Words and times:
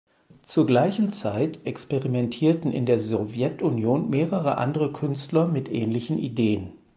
Zur 0.47 0.65
gleichen 0.65 1.13
Zeit 1.13 1.59
experimentierten 1.63 2.71
in 2.71 2.87
der 2.87 2.99
Sowjetunion 2.99 4.09
mehrere 4.09 4.57
andere 4.57 4.91
Künstler 4.91 5.47
mit 5.47 5.69
ähnlichen 5.69 6.17
Ideen. 6.17 6.73